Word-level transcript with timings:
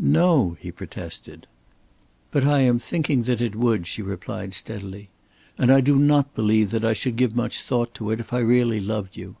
"No," 0.00 0.56
he 0.58 0.72
protested. 0.72 1.46
"But 2.32 2.42
I 2.44 2.62
am 2.62 2.80
thinking 2.80 3.22
that 3.22 3.40
it 3.40 3.54
would," 3.54 3.86
she 3.86 4.02
replied, 4.02 4.52
steadily, 4.52 5.08
"and 5.56 5.70
I 5.70 5.80
do 5.80 5.96
not 5.96 6.34
believe 6.34 6.72
that 6.72 6.82
I 6.84 6.94
should 6.94 7.14
give 7.14 7.36
much 7.36 7.62
thought 7.62 7.94
to 7.94 8.10
it, 8.10 8.18
if 8.18 8.32
I 8.32 8.40
really 8.40 8.80
loved 8.80 9.16
you. 9.16 9.36